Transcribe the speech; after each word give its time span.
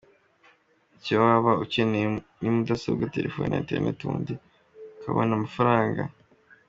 Icyo 0.97 1.13
waba 1.23 1.51
ukeneye 1.63 2.07
ni 2.41 2.49
mudasobwa, 2.55 3.11
telefoni 3.15 3.47
na 3.49 3.59
internet 3.63 3.97
ubundi 4.01 4.33
ukabona 4.97 5.31
amafaranga. 5.39 6.01